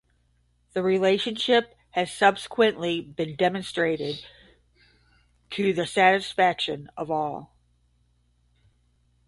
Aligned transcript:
The 0.73 0.81
relationship 0.81 1.75
"has 1.91 2.11
subsequently 2.11 3.01
been 3.01 3.35
demonstrated 3.35 4.25
to 5.51 5.73
the 5.73 5.85
satisfaction 5.85 6.89
of 6.97 7.11
all". 7.11 7.55